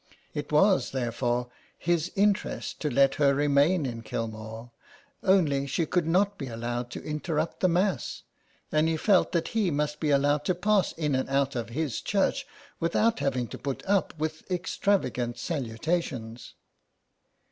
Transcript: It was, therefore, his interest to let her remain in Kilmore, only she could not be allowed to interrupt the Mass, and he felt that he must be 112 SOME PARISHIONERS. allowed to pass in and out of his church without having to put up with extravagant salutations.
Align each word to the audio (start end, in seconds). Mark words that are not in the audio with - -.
It 0.33 0.51
was, 0.51 0.93
therefore, 0.93 1.49
his 1.77 2.11
interest 2.15 2.79
to 2.79 2.89
let 2.89 3.13
her 3.21 3.35
remain 3.35 3.85
in 3.85 4.01
Kilmore, 4.01 4.71
only 5.21 5.67
she 5.67 5.85
could 5.85 6.07
not 6.07 6.39
be 6.39 6.47
allowed 6.47 6.89
to 6.89 7.03
interrupt 7.03 7.59
the 7.59 7.67
Mass, 7.67 8.23
and 8.71 8.87
he 8.87 8.97
felt 8.97 9.31
that 9.31 9.49
he 9.49 9.69
must 9.69 9.99
be 9.99 10.09
112 10.09 10.37
SOME 10.43 10.55
PARISHIONERS. 10.55 10.69
allowed 10.71 10.85
to 10.87 10.95
pass 10.95 11.05
in 11.05 11.13
and 11.13 11.29
out 11.29 11.55
of 11.55 11.69
his 11.75 12.01
church 12.01 12.47
without 12.79 13.19
having 13.19 13.47
to 13.49 13.59
put 13.59 13.85
up 13.85 14.17
with 14.17 14.49
extravagant 14.49 15.37
salutations. 15.37 16.55